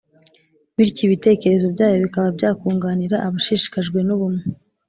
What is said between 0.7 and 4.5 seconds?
bityo ibitekerezo byayo bikaba byakunganira abashishikajwe n'ubumwe